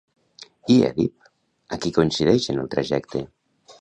I 0.75 0.77
Èdip, 0.87 1.29
amb 1.75 1.83
qui 1.85 1.93
coincideix 1.99 2.49
en 2.55 2.63
el 2.63 2.73
trajecte? 2.77 3.23